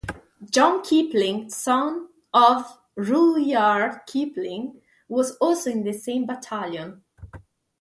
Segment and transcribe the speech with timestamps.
[0.49, 7.03] John Kipling, son of Rudyard Kipling, was also in the same Battalion.